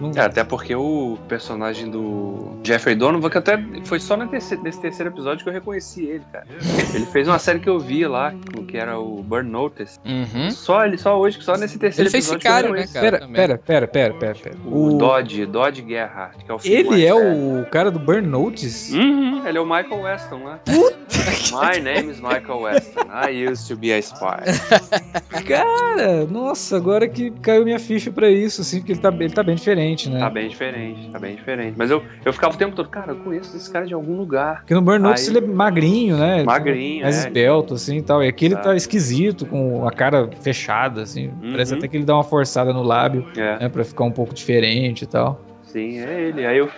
[0.00, 4.80] Não- É, até porque o personagem do Jeffrey Donovan, que até foi só terceiro, nesse
[4.80, 6.46] terceiro episódio que eu reconheci ele, cara.
[6.94, 8.34] Ele fez uma série que eu vi lá,
[8.68, 9.98] que era o Burn Notice.
[10.04, 10.50] Uhum.
[10.50, 13.00] Só ele, só hoje, só nesse terceiro Ele fez episódio Sicário, que eu né, cara?
[13.06, 13.34] Pera, também.
[13.36, 14.56] pera, pera, pera, pera, pera.
[14.64, 18.96] O, O- Dodge, Dodge Gerhardt, que é o Ele é o cara do Burn Notice?
[18.96, 20.58] Uhum, ele é o Michael Weston, né?
[21.52, 23.02] My name is Michael Weston.
[23.12, 24.42] I used to be a spy.
[25.46, 29.42] Cara, nossa, agora que caiu minha ficha pra isso, assim, porque ele tá, ele tá
[29.42, 29.75] bem diferente,
[30.10, 30.18] né?
[30.18, 31.74] Tá bem diferente, tá bem diferente.
[31.76, 34.60] Mas eu, eu ficava o tempo todo, cara, eu conheço esse cara de algum lugar.
[34.60, 36.42] Porque no Burn Notice Aí- ele é magrinho, né?
[36.44, 37.26] Magrinho, Mais é.
[37.28, 38.22] esbelto, assim e tal.
[38.24, 41.28] E aqui ele tá esquisito, com a cara fechada, assim.
[41.28, 41.50] Uhum.
[41.52, 43.68] Parece até que ele dá uma forçada no lábio, É, né?
[43.68, 45.40] Pra ficar um pouco diferente e tal.
[45.76, 46.46] Sim, é ele.
[46.46, 46.68] Aí eu.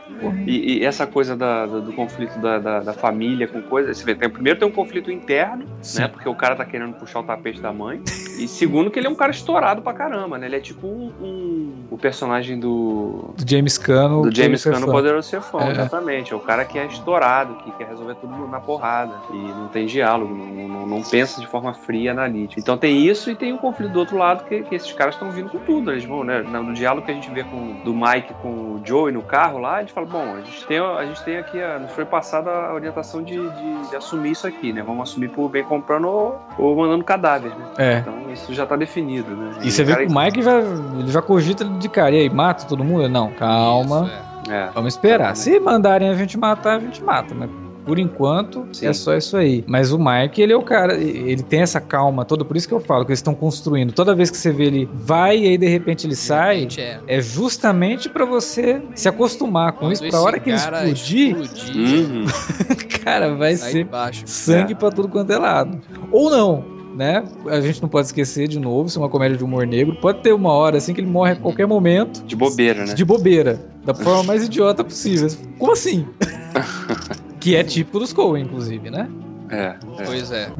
[0.47, 3.97] E, e essa coisa da- do, do conflito da, da, da família com coisas.
[3.99, 6.01] Você vê, tem, primeiro tem um conflito interno, Sim.
[6.03, 6.09] né?
[6.09, 8.01] Porque o cara tá querendo puxar o tapete da mãe.
[8.39, 10.47] E segundo, que ele é um cara estourado pra caramba, né?
[10.47, 11.13] Ele é tipo um.
[11.21, 13.35] um- o personagem do.
[13.37, 14.23] Do James Cano.
[14.23, 14.87] Do James Cano.
[14.87, 15.71] Poderoso Chefão, É.
[15.73, 16.33] exatamente.
[16.33, 19.15] É o cara que é estourado, que quer resolver tudo na porrada.
[19.33, 22.61] E não tem diálogo, não, não- não pensa de forma fria analítica.
[22.61, 25.31] Então tem isso e tem o conflito do outro lado, que, que esses caras estão
[25.31, 25.91] vindo com tudo.
[25.93, 26.41] Eles vão, né?
[26.43, 29.77] No diálogo que a gente vê com, do Mike com o Joey no carro lá,
[29.77, 32.51] a gente fala, bom, a gente tem, a gente tem aqui, a, nos foi passada
[32.51, 34.83] a orientação de, de- de assumir isso aqui, né?
[34.83, 37.65] Vamos assumir por bem comprando ou, ou mandando cadáver, né?
[37.77, 37.99] É.
[37.99, 39.53] Então isso já tá definido, né?
[39.63, 42.15] E você vê que o Mike já, ele já cogita de cara.
[42.15, 43.09] E aí, mata todo mundo?
[43.09, 44.07] Não, calma.
[44.07, 44.29] Isso, é.
[44.51, 44.71] É.
[44.75, 45.37] Vamos esperar.
[45.37, 47.35] Se mandarem a gente matar, a gente mata.
[47.35, 47.51] Mas
[47.89, 48.87] por enquanto Sim.
[48.87, 49.65] é só isso aí.
[49.67, 50.95] Mas o Mike, ele é o cara.
[50.95, 52.45] Ele tem essa calma toda.
[52.45, 53.93] Por isso que eu falo que eles estão construindo.
[53.93, 56.69] Toda vez que você vê ele vai e aí de repente ele sai.
[56.77, 56.99] É.
[57.07, 60.07] É justamente pra você se acostumar com Quando isso.
[60.09, 62.25] Pra hora que ele explodir, explodir, Uhum.
[63.03, 64.23] cara, vai sai ser baixo.
[64.27, 64.77] sangue É.
[64.77, 65.81] pra tudo quanto é lado.
[66.13, 66.77] Ou não.
[66.95, 67.23] Né?
[67.47, 69.95] A gente não pode esquecer de novo, isso é uma comédia de humor negro.
[70.01, 72.25] Pode ter uma hora assim que ele morre a qualquer momento.
[72.25, 72.93] De bobeira, né?
[72.93, 75.29] de bobeira, da forma mais idiota possível.
[75.59, 76.05] Como assim?
[77.49, 79.09] que é típico dos Coen, inclusive, né?
[79.51, 80.05] É, é.
[80.05, 80.53] Pois é.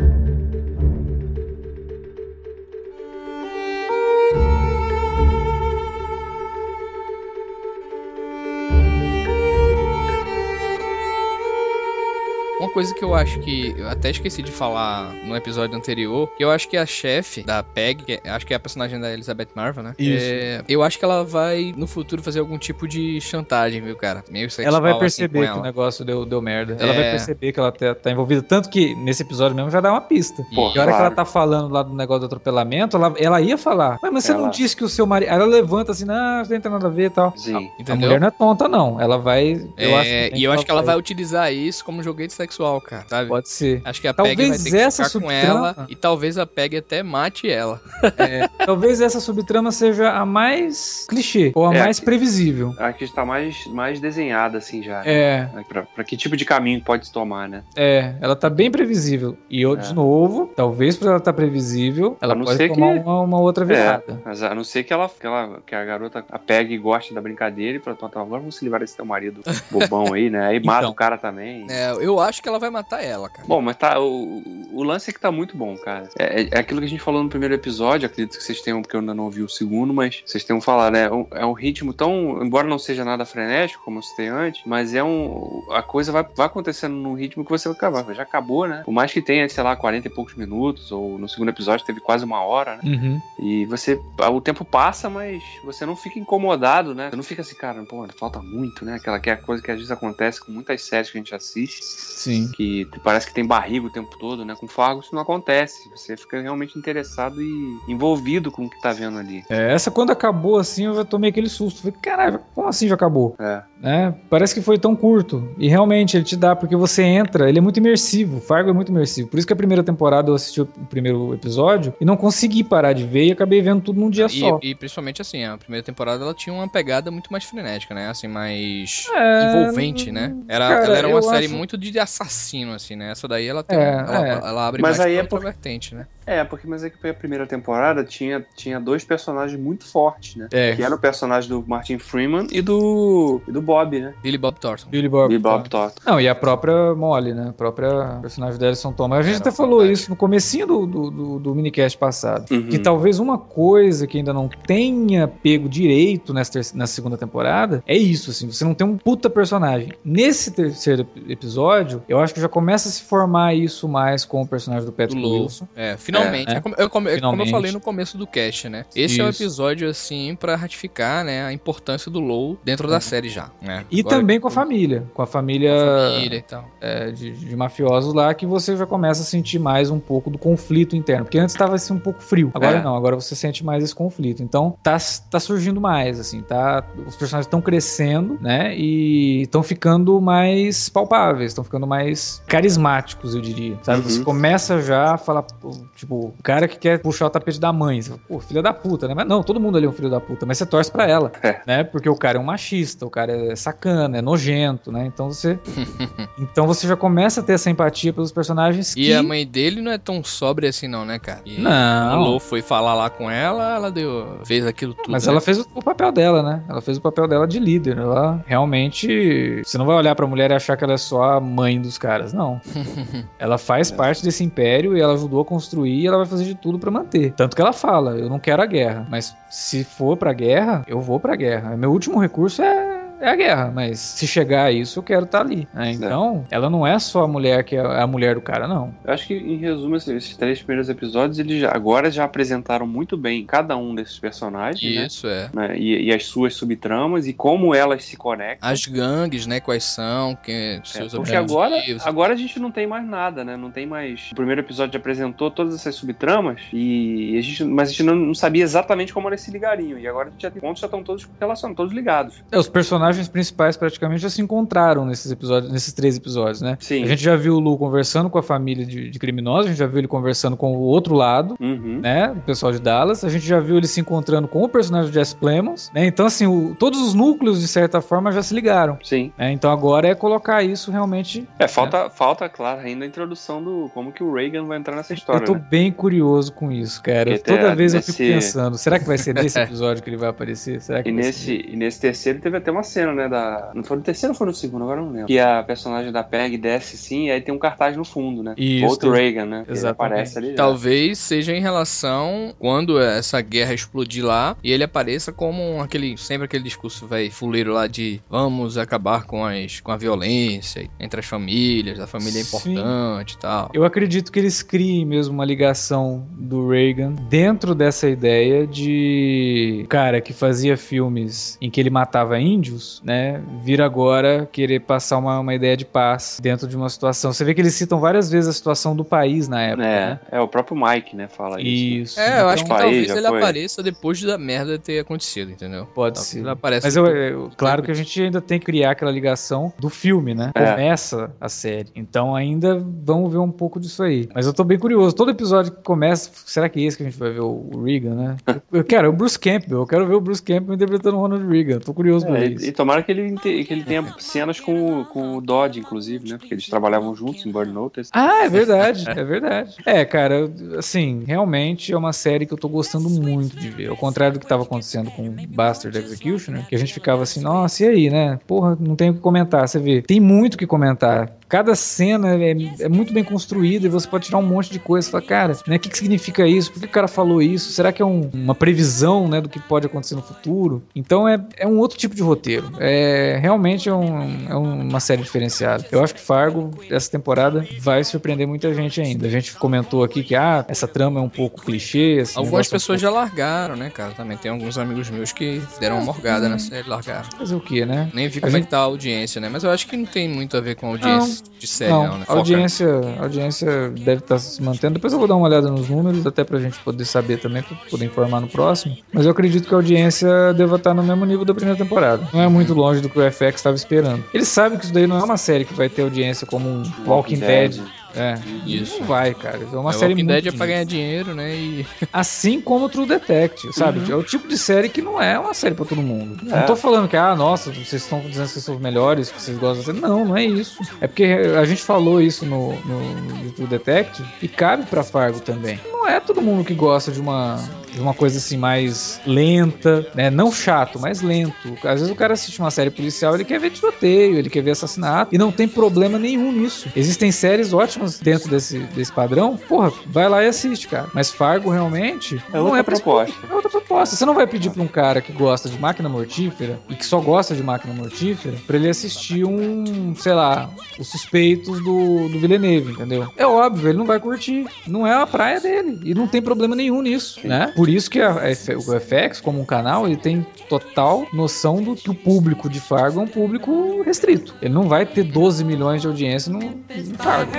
[12.61, 16.43] Uma coisa que eu acho que eu até esqueci de falar no episódio anterior, que
[16.43, 19.13] eu acho que a chefe da Peg, que é- acho que é a personagem da
[19.13, 19.95] Elizabeth Marvel, né?
[19.97, 20.27] Isso.
[20.29, 24.25] É, eu acho que ela vai no futuro fazer algum tipo de chantagem, viu, cara?
[24.29, 26.77] Meio sexual, ela vai assim, perceber com que o negócio deu, deu merda.
[26.81, 27.01] Ela É.
[27.03, 28.43] vai perceber que ela tá, tá envolvida.
[28.43, 30.45] Tanto que nesse episódio mesmo já dá uma pista.
[30.53, 31.05] Pô, E a hora que claro.
[31.07, 33.99] ela tá falando lá do negócio do atropelamento, ela, ela ia falar.
[34.03, 35.29] Mas, mas você não Ela- disse que o seu marido.
[35.29, 37.33] Ela levanta assim, não, não tem nada a ver e tal.
[37.37, 37.55] Sim.
[37.57, 37.97] A Entendeu?
[38.09, 39.01] mulher não é tonta, não.
[39.01, 39.65] Ela vai.
[39.77, 42.48] Eu acho É, que e eu acho que ela vai utilizar isso como joguete sexual,
[42.81, 43.29] cara, sabe?
[43.29, 43.81] Pode ser.
[43.85, 46.47] Acho que a Talvez Peg vai ter que essa ficar com ela e talvez a
[46.47, 47.81] Peg até mate ela.
[48.65, 52.75] Talvez essa subtrama seja a mais clichê, ou a É, mais que- previsível.
[52.79, 55.03] Acho que está mais, mais desenhada, assim, já.
[55.05, 55.65] É, Né?
[55.69, 57.63] Pra, pra que tipo de caminho pode se tomar, né?
[57.77, 59.37] É, ela tá bem previsível.
[59.51, 59.77] E eu, É.
[59.77, 63.41] de novo, talvez por ela estar previsível, ela A não pode tomar que- uma, uma
[63.41, 64.21] outra virada.
[64.25, 67.13] Mas a não ser que ela, que ela que a garota a pegue e goste
[67.15, 70.47] da brincadeira e pronto, então, agora vamos se livrar desse teu marido bobão aí, né?
[70.47, 70.91] Aí mata Então.
[70.91, 71.67] o cara também.
[71.71, 73.47] É, eu acho que ela vai matar ela, cara.
[73.47, 76.09] Bom, mas tá, o, o lance é que tá muito bom, cara.
[76.19, 78.81] É, é- é aquilo que a gente falou no primeiro episódio, acredito que vocês tenham,
[78.83, 81.05] porque eu ainda não ouvi o segundo, mas vocês tenham falado, né?
[81.05, 84.63] É um- É um ritmo tão, embora não seja nada frenético, como eu citei antes,
[84.67, 85.63] mas é um.
[85.71, 88.15] A coisa vai, vai acontecendo num ritmo que você vai acabar.
[88.15, 88.83] Já acabou, né?
[88.85, 92.01] Por mais que tenha, sei lá, 40 e poucos minutos, ou no segundo episódio teve
[92.01, 92.83] quase uma hora, né?
[92.85, 93.21] Uhum.
[93.39, 94.01] E você.
[94.33, 97.11] O tempo passa, mas você não fica incomodado, né?
[97.11, 98.95] Você não fica assim, cara, pô, falta muito, né?
[98.97, 101.35] Aquela que é a coisa que às vezes acontece com muitas séries que a gente
[101.35, 102.28] assiste Sim.
[102.55, 104.55] Que parece que tem barriga o tempo todo, né?
[104.59, 105.89] Com Fargo isso não acontece.
[105.95, 109.43] Você fica realmente interessado e envolvido com o que tá vendo ali.
[109.49, 111.81] É, essa quando acabou assim, eu já tomei aquele susto.
[111.81, 113.35] Falei, caralho, como assim já acabou?
[113.39, 113.63] É.
[113.81, 114.15] Né?
[114.29, 115.49] Parece que foi tão curto.
[115.59, 118.41] E realmente ele te dá, porque você entra, ele é muito imersivo.
[118.41, 119.29] Fargo é muito imersivo.
[119.29, 122.93] Por isso que a primeira temporada eu assisti o primeiro episódio e não consegui parar
[122.93, 124.59] de ver e acabei vendo tudo num dia só.
[124.63, 128.09] E, e principalmente assim, a primeira temporada ela tinha uma pegada muito mais frenética, né?
[128.09, 130.35] Assim, mais É, envolvente, né?
[130.49, 131.91] Era, cara, ela era uma série acho- muito de
[132.23, 133.11] assassino, assim, né?
[133.11, 133.79] Essa daí ela tem.
[133.79, 134.31] É, ela, é.
[134.33, 136.07] ela abre Mas mais aí pra é outra porque- vertente, né?
[136.29, 140.49] É, porque mas é que a primeira temporada tinha, tinha dois personagens muito fortes, né?
[140.53, 144.15] É, Que era o personagem do Martin Freeman e do, e do Bob, né?
[144.23, 144.89] Billy Bob Thornton.
[144.91, 145.33] Billy Bob.
[145.35, 146.01] E Bob Thornton.
[146.07, 147.49] Não, e a própria Molly, né?
[147.51, 149.19] A própria personagem da Alison Thomas.
[149.21, 150.01] A gente Era até falou verdade.
[150.01, 152.51] isso no comecinho do, do, do, do minicast passado.
[152.51, 152.69] Uhum.
[152.69, 157.97] Que talvez uma coisa que ainda não tenha pego direito nessa, na segunda temporada é
[157.97, 158.51] isso, assim.
[158.51, 159.93] Você não tem um puta personagem.
[160.05, 164.43] Nesse terceiro ep- episódio, eu acho que já começa a se formar isso mais com
[164.43, 165.19] o personagem do Patrick.
[165.25, 165.67] Wilson.
[165.75, 166.51] É, É, Finalmente.
[166.53, 167.51] É, É como, eu, como- é como eu Finalmente.
[167.51, 168.85] falei no começo do cast, né?
[168.95, 169.43] Esse é um Isso.
[169.43, 173.51] episódio, assim, pra ratificar, né, a importância do LoL dentro da série já.
[173.63, 173.85] né?
[173.91, 175.05] E Agora também com a família.
[175.15, 175.73] Com a família,
[176.15, 176.65] família e tal.
[176.81, 180.39] é, de, de mafiosos lá, que você já começa a sentir mais um pouco do
[180.39, 181.25] conflito interno.
[181.25, 182.51] Porque antes estava assim um pouco frio.
[182.55, 182.83] Agora É.
[182.83, 184.43] não, agora você sente mais esse conflito.
[184.43, 184.97] Então tá,
[185.31, 186.85] tá surgindo mais, assim, tá.
[187.07, 188.75] Os personagens estão crescendo, né?
[188.77, 193.79] E estão ficando mais palpáveis, estão ficando mais carismáticos, eu diria.
[193.83, 194.03] Sabe?
[194.03, 194.09] Uhum.
[194.09, 195.71] Você começa já a falar, pô,
[196.09, 198.01] tipo, o cara que quer puxar o tapete da mãe.
[198.01, 199.15] Você fala, pô, filha da puta, né?
[199.15, 201.31] Mas não, todo mundo ali é um filho da puta, mas você torce pra ela,
[201.43, 201.61] É.
[201.67, 201.85] né?
[201.85, 205.05] Porque o cara é um machista, o cara é sacana, é nojento, né?
[205.07, 205.59] Então você.
[206.39, 209.13] então você já começa a ter essa empatia pelos personagens E que.
[209.13, 211.41] a mãe dele não é tão sóbria assim, não, né, cara?
[211.45, 212.21] E Não.
[212.23, 215.11] Lo foi falar lá com ela, ela deu, fez aquilo tudo.
[215.11, 215.33] Mas né?
[215.33, 216.65] ela fez o, o papel dela, né?
[216.69, 217.99] Ela fez o papel dela de líder.
[217.99, 219.63] Ela realmente.
[219.65, 221.99] Você não vai olhar pra mulher e achar que ela é só a mãe dos
[221.99, 222.61] caras, não.
[223.39, 226.55] ela faz parte desse império e ela ajudou a construir e ela vai fazer de
[226.55, 227.33] tudo pra manter.
[227.33, 231.01] Tanto que ela fala: eu não quero a guerra, mas se for pra guerra, eu
[231.01, 231.77] vou pra guerra.
[231.77, 232.88] Meu último recurso é.
[233.21, 235.67] É a guerra, mas se chegar a isso, eu quero estar ali.
[235.75, 235.91] né?
[235.93, 238.95] Então, ela não é só a mulher que é a mulher do cara, não.
[239.05, 242.87] Eu acho que, em resumo, assim, esses três primeiros episódios, eles já- agora já apresentaram
[242.87, 245.07] muito bem cada um desses personagens, né?
[245.07, 245.51] Isso, é.
[245.53, 245.77] Né?
[245.79, 248.69] E, e as suas subtramas e como elas se conectam.
[248.69, 252.87] As gangues, né, quais são, que, É, seus porque agora, agora a gente não tem
[252.87, 253.57] mais nada, né?
[253.57, 254.29] Não tem mais.
[254.33, 258.35] O primeiro episódio apresentou todas essas subtramas, e a gente, mas a gente não, não
[258.35, 259.99] sabia exatamente como elas se ligariam.
[259.99, 262.37] E agora a gente já tem pontos já estão todos relacionados, todos ligados.
[262.53, 266.77] É, os personagens principais praticamente já se encontraram nesses episódios, nesses três episódios, né?
[266.81, 267.03] Sim.
[267.05, 269.79] A gente já viu o Lu conversando com a família de, de criminosos, a gente
[269.79, 272.01] já viu ele conversando com o outro lado, Uhum.
[272.03, 272.31] né?
[272.33, 273.25] O pessoal de Dallas.
[273.25, 276.05] A gente já viu ele se encontrando com o personagem de Jess Plemons, né?
[276.05, 278.99] Então, assim, o- todos os núcleos, de certa forma, já se ligaram.
[279.03, 279.33] Sim.
[279.39, 279.53] né?
[279.53, 281.47] Então agora é colocar isso realmente.
[281.59, 285.15] É, falta, falta, claro, ainda a introdução do como que o Reagan vai entrar nessa
[285.15, 285.41] história.
[285.43, 285.65] eu tô né?
[285.71, 287.31] bem curioso com isso, cara.
[287.33, 290.17] Porque Toda é, vez eu fico pensando, será que vai ser nesse episódio que ele
[290.17, 290.81] vai aparecer?
[290.81, 293.29] Será que E nesse, e nesse terceiro teve até uma cena, né?
[293.29, 293.71] Da...
[293.75, 294.83] Não foi no terceiro ou foi no segundo?
[294.83, 295.27] Agora eu não lembro.
[295.27, 298.55] Que a personagem da Peg desce sim, e aí tem um cartaz no fundo, né?
[298.57, 299.65] Isso, Outro Reagan, né?
[299.69, 299.93] Exatamente.
[299.93, 300.51] aparece ali.
[300.51, 300.57] já.
[300.57, 306.45] Talvez seja em relação quando essa guerra explodir lá e ele apareça como aquele sempre
[306.45, 311.27] aquele discurso vai fuleiro lá de vamos acabar com as com a violência entre as
[311.27, 313.71] famílias, a família é importante e tal.
[313.73, 320.21] Eu acredito que eles criem mesmo uma ligação do Reagan dentro dessa ideia de cara
[320.21, 323.41] que fazia filmes em que ele matava índios, né?
[323.63, 327.33] Vir agora querer passar uma, uma ideia de paz dentro de uma situação.
[327.33, 330.21] Você vê que eles citam várias vezes a situação do país na época, né?
[330.31, 331.29] É, é, o próprio Mike, né?
[331.29, 331.65] Fala isso.
[331.65, 331.69] né?
[332.03, 332.21] Isso.
[332.21, 333.39] É, eu acho que talvez ele foi.
[333.39, 335.87] apareça depois da merda ter acontecido, entendeu?
[335.95, 336.39] Pode Talvez ser.
[336.41, 339.73] Ele aparece Mas eu, eu- claro que a gente ainda tem que criar aquela ligação
[339.79, 340.51] do filme, né?
[340.55, 340.71] É.
[340.73, 341.89] Começa a série.
[341.95, 344.29] Então ainda vamos ver um pouco disso aí.
[344.35, 345.15] Mas eu tô bem curioso.
[345.15, 348.15] Todo episódio que começa, será que é esse que a gente vai ver o Reagan,
[348.15, 348.37] né?
[348.73, 349.79] Eu quero, é o Bruce Campbell.
[349.79, 351.79] Eu quero ver o Bruce Campbell interpretando o Ronald Reagan.
[351.79, 352.65] Tô curioso pra É, isso.
[352.65, 356.31] e, e tomara que ele, que ele tenha cenas com, o- com o Dodge, inclusive,
[356.31, 356.39] né?
[356.39, 358.11] Porque eles trabalhavam juntos em Burn Notice.
[358.15, 359.75] Ah, é verdade, é verdade.
[359.85, 363.89] É, cara, assim, realmente é uma série que eu tô gostando muito de ver.
[363.91, 367.85] Ao contrário do que tava acontecendo com Bastard Executioner, que a gente ficava assim, nossa,
[367.85, 368.39] e aí, né?
[368.47, 369.67] Porra, não tem o que comentar.
[369.69, 371.31] Você vê, tem muito o que comentar.
[371.49, 375.07] Cada cena é, é muito bem construída e você pode tirar um monte de coisa.
[375.07, 376.71] Você fala, cara, né, o que, que significa isso?
[376.73, 377.73] Por que o cara falou isso?
[377.73, 380.83] Será que é um- uma previsão né, do que pode acontecer no futuro?
[380.95, 382.71] Então é, é um outro tipo de roteiro.
[382.79, 385.87] É realmente é, um- é uma série diferenciada.
[385.91, 389.27] Eu acho que Fargo, essa temporada, vai surpreender muita gente ainda.
[389.27, 392.23] A gente comentou aqui que ah, essa trama é um pouco clichê.
[392.35, 394.13] Algumas é um pessoas já largaram, né, cara?
[394.13, 397.23] Também tem alguns amigos meus que deram uma morgada na série e largaram.
[397.23, 398.11] pouco- Fazer o quê, né?
[398.13, 399.49] Nem vi A como é que tá a audiência, né?
[399.49, 402.07] Mas eu acho que não tem muito a ver com a audiência de série, não,
[402.07, 402.25] Não, né?
[402.29, 404.95] a audiência, a audiência deve estar se mantendo.
[404.95, 407.77] Depois eu vou dar uma olhada nos números, até pra gente poder saber também, pra
[407.91, 408.97] poder informar no próximo.
[409.13, 412.29] Mas eu acredito que a audiência deva estar no mesmo nível da primeira temporada.
[412.33, 414.25] Não é muito longe do que o FX estava esperando.
[414.33, 416.83] Eles sabem que isso daí não é uma série que vai ter audiência como um
[417.07, 417.81] Walking, Dead.
[418.15, 419.01] É, Isso.
[419.01, 419.61] Não vai, cara.
[419.73, 421.55] É uma É, série Walking muito Dead é pra ganhar dinheiro, né?
[421.55, 424.01] E Assim como o True Detective, sabe?
[424.01, 424.13] Uhum.
[424.13, 426.39] É o tipo de série que não é uma série pra todo mundo.
[426.51, 426.61] É.
[426.61, 429.41] Não tô falando que, ah, nossa, vocês estão dizendo que vocês são os melhores, que
[429.41, 430.01] vocês gostam da série.
[430.01, 430.79] Não, não é isso.
[431.01, 435.41] É porque a gente falou isso no, no, no True Detective e cabe pra Fargo
[435.41, 435.79] também.
[435.91, 437.59] Não é todo mundo que gosta de uma
[437.97, 440.31] uma coisa assim mais lenta, né?
[440.31, 441.55] Não chato, mas lento.
[441.85, 444.73] Às vezes o cara assiste uma série policial, ele quer ver tiroteio, ele quer ver
[444.73, 446.89] assassinato, e não tem problema nenhum nisso.
[446.95, 451.09] Existem séries ótimas dentro desse, desse padrão, porra, vai lá e assiste, cara.
[451.15, 453.35] Mas Fargo realmente É não é proposta.
[453.49, 454.17] é outra proposta.
[454.17, 457.21] Você não vai pedir pra um cara que gosta de máquina mortífera e que só
[457.21, 462.93] gosta de máquina mortífera pra ele assistir um, sei lá, os suspeitos do, do Villeneuve,
[462.93, 463.29] entendeu?
[463.37, 464.67] É óbvio, ele não vai curtir.
[464.87, 465.99] Não é a praia dele.
[466.05, 467.73] E não tem problema nenhum nisso, né?
[467.79, 472.11] Por isso que a, o FX, como um canal, ele tem total noção do que
[472.11, 474.53] o público de Fargo é um público restrito.
[474.61, 477.53] Ele não vai ter 12 milhões de audiência no, no Fargo.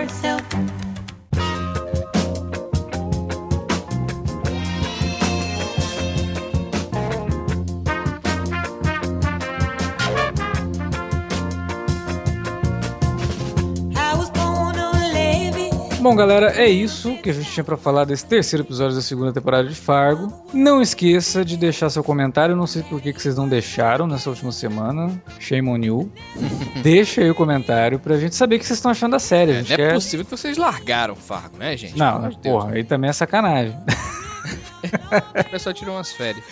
[16.10, 19.32] Bom, galera, é isso que a gente tinha pra falar desse terceiro episódio da segunda
[19.32, 20.34] temporada de Fargo.
[20.52, 22.56] Não esqueça de deixar seu comentário.
[22.56, 25.22] Não sei por que, que vocês não deixaram nessa última semana.
[25.38, 26.12] Shame on you.
[26.82, 29.54] Deixa aí o comentário pra gente saber o que vocês estão achando da série.
[29.54, 29.93] Gente Não é quer...
[29.93, 31.93] possível que vocês largaram Fargo, né, gente?
[31.93, 32.56] Pelo Não, mas, de Deus.
[32.56, 33.78] porra, aí também é sacanagem.
[35.39, 36.43] O pessoal tirou umas férias.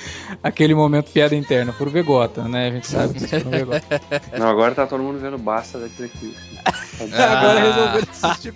[0.44, 2.68] Aquele momento piada interna por Vegota, né?
[2.68, 4.02] A gente sabe que foram Vegota.
[4.38, 6.36] Não, agora tá todo mundo vendo Basta da aqui.
[7.00, 7.62] Agora Ah.
[7.62, 8.52] resolveram assistir.